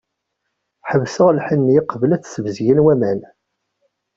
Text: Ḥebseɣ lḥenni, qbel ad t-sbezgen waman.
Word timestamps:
Ḥebseɣ 0.89 1.27
lḥenni, 1.31 1.79
qbel 1.91 2.11
ad 2.11 2.21
t-sbezgen 2.23 2.79
waman. 2.83 3.19